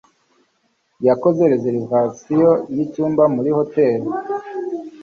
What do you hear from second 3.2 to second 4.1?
muri hoteri.